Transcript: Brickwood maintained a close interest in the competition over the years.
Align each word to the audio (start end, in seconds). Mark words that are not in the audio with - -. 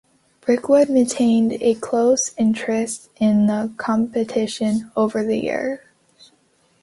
Brickwood 0.41 0.89
maintained 0.89 1.53
a 1.61 1.75
close 1.75 2.33
interest 2.35 3.11
in 3.17 3.45
the 3.45 3.71
competition 3.77 4.89
over 4.95 5.23
the 5.23 5.37
years. 5.37 5.77